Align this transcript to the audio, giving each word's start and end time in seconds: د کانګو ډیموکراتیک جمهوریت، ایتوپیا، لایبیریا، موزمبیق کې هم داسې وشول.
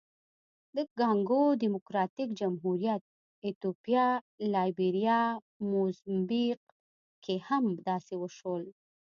د 0.75 0.77
کانګو 0.97 1.41
ډیموکراتیک 1.61 2.29
جمهوریت، 2.39 3.03
ایتوپیا، 3.45 4.07
لایبیریا، 4.53 5.21
موزمبیق 5.69 6.59
کې 7.23 7.35
هم 7.47 7.63
داسې 7.87 8.13
وشول. 8.17 8.63